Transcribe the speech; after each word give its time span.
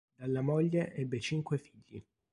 Dalla 0.17 0.41
moglie 0.41 0.91
ebbe 0.95 1.19
cinque 1.19 1.59
figli. 1.59 2.03